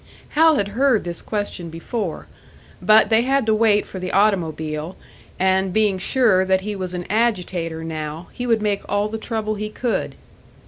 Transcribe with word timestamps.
Hal 0.29 0.55
had 0.55 0.69
heard 0.69 1.03
this 1.03 1.21
question 1.21 1.69
before; 1.69 2.25
but 2.81 3.09
they 3.11 3.21
had 3.21 3.45
to 3.45 3.53
wait 3.53 3.85
for 3.85 3.99
the 3.99 4.11
automobile 4.11 4.97
and 5.37 5.71
being 5.71 5.99
sure 5.99 6.43
that 6.43 6.61
he 6.61 6.75
was 6.75 6.95
an 6.95 7.05
agitator 7.07 7.83
now, 7.83 8.27
he 8.33 8.47
would 8.47 8.63
make 8.63 8.81
all 8.89 9.07
the 9.09 9.19
trouble 9.19 9.53
he 9.53 9.69
could! 9.69 10.15